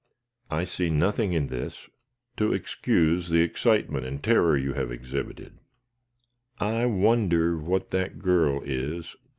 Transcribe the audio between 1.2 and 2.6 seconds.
in this to